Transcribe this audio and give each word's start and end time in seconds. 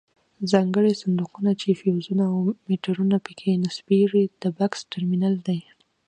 ځانګړي 0.51 0.93
صندوقونه 1.01 1.51
چې 1.61 1.77
فیوزونه 1.79 2.23
او 2.33 2.37
میټرونه 2.67 3.15
پکې 3.25 3.59
نصبیږي 3.65 4.23
د 4.41 4.43
بکس 4.57 4.79
ټرمینل 4.91 5.35
دی. 5.47 5.59